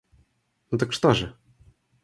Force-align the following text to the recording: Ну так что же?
Ну 0.71 0.79
так 0.79 0.93
что 0.93 1.13
же? 1.13 1.37